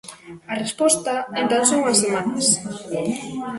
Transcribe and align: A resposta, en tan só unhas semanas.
A 0.51 0.53
resposta, 0.63 1.13
en 1.39 1.45
tan 1.51 1.63
só 1.69 1.75
unhas 1.81 1.99
semanas. 2.03 2.45